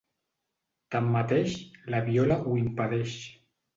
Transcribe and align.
Tanmateix, 0.95 1.53
la 1.95 1.99
Viola 2.07 2.39
ho 2.47 2.59
impedeix. 2.63 3.19